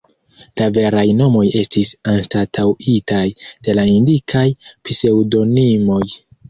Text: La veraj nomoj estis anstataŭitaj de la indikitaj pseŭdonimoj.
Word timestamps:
La 0.61 0.69
veraj 0.77 1.03
nomoj 1.19 1.43
estis 1.59 1.91
anstataŭitaj 2.13 3.23
de 3.69 3.79
la 3.81 3.87
indikitaj 3.95 4.47
pseŭdonimoj. 4.91 6.05